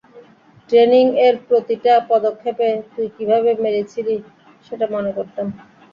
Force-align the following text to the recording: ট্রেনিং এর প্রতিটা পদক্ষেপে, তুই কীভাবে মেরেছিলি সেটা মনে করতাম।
ট্রেনিং 0.69 1.05
এর 1.25 1.35
প্রতিটা 1.47 1.93
পদক্ষেপে, 2.09 2.69
তুই 2.93 3.07
কীভাবে 3.15 3.51
মেরেছিলি 3.63 4.15
সেটা 4.65 4.85
মনে 4.95 5.11
করতাম। 5.17 5.47